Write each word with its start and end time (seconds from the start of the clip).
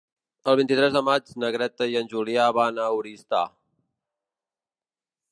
El 0.51 0.55
vint-i-tres 0.59 0.93
de 0.93 1.01
maig 1.09 1.27
na 1.43 1.51
Greta 1.55 1.87
i 1.91 1.99
en 1.99 2.09
Julià 2.13 2.47
van 2.57 2.79
a 2.85 2.87
Oristà. 3.01 3.43